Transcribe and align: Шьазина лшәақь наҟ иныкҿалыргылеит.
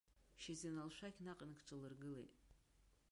Шьазина 0.41 0.83
лшәақь 0.89 1.19
наҟ 1.25 1.39
иныкҿалыргылеит. 1.43 2.33